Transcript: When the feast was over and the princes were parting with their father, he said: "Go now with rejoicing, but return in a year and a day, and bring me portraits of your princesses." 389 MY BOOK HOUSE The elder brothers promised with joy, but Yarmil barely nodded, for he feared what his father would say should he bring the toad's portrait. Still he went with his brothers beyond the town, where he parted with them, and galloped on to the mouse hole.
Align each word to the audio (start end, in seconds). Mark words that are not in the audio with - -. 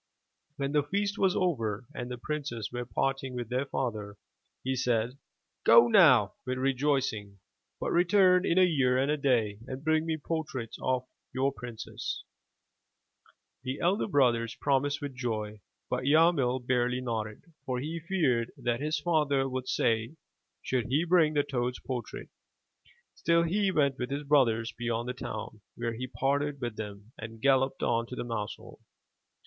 When 0.55 0.71
the 0.71 0.81
feast 0.81 1.19
was 1.19 1.35
over 1.35 1.85
and 1.93 2.09
the 2.09 2.17
princes 2.17 2.71
were 2.71 2.87
parting 2.87 3.35
with 3.35 3.49
their 3.49 3.67
father, 3.67 4.17
he 4.63 4.75
said: 4.75 5.19
"Go 5.63 5.87
now 5.87 6.33
with 6.43 6.57
rejoicing, 6.57 7.37
but 7.79 7.91
return 7.91 8.43
in 8.43 8.57
a 8.57 8.63
year 8.65 8.97
and 8.97 9.11
a 9.11 9.15
day, 9.17 9.59
and 9.67 9.83
bring 9.83 10.07
me 10.07 10.17
portraits 10.17 10.75
of 10.81 11.05
your 11.35 11.53
princesses." 11.53 12.23
389 13.61 13.77
MY 13.77 13.77
BOOK 13.77 13.77
HOUSE 13.77 13.77
The 13.77 13.87
elder 14.03 14.11
brothers 14.11 14.55
promised 14.55 15.01
with 15.03 15.13
joy, 15.13 15.61
but 15.87 16.05
Yarmil 16.07 16.65
barely 16.65 16.99
nodded, 16.99 17.43
for 17.67 17.77
he 17.79 17.99
feared 17.99 18.51
what 18.55 18.79
his 18.81 18.99
father 18.99 19.47
would 19.47 19.67
say 19.67 20.15
should 20.63 20.87
he 20.87 21.05
bring 21.05 21.35
the 21.35 21.43
toad's 21.43 21.79
portrait. 21.79 22.29
Still 23.13 23.43
he 23.43 23.69
went 23.69 23.99
with 23.99 24.09
his 24.09 24.23
brothers 24.23 24.71
beyond 24.75 25.07
the 25.09 25.13
town, 25.13 25.61
where 25.75 25.93
he 25.93 26.07
parted 26.07 26.59
with 26.59 26.75
them, 26.75 27.11
and 27.19 27.39
galloped 27.39 27.83
on 27.83 28.07
to 28.07 28.15
the 28.15 28.23
mouse 28.23 28.55
hole. 28.55 28.79